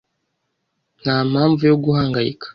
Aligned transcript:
Nta 1.01 1.17
mpamvu 1.31 1.61
yo 1.69 1.75
guhangayika. 1.83 2.47